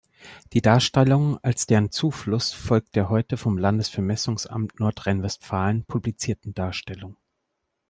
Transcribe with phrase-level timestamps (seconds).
[0.53, 7.17] Die Darstellung als deren Zufluss folgt der heute vom Landesvermessungsamt Nordrhein-Westfalen publizierten Darstellung.